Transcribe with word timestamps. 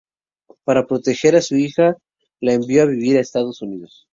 Para 0.63 0.87
proteger 0.87 1.35
a 1.35 1.43
su 1.43 1.57
hija 1.57 1.95
la 2.39 2.53
envió 2.53 2.81
a 2.81 2.85
vivir 2.87 3.17
a 3.17 3.19
Estados 3.19 3.61
Unidos. 3.61 4.07